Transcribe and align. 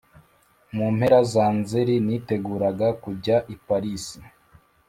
mu 0.75 0.85
mpera 0.95 1.19
za 1.33 1.47
nzeri 1.57 1.95
niteguraga 2.05 2.87
kujya 3.03 3.37
i 3.53 3.55
parisi, 3.65 4.19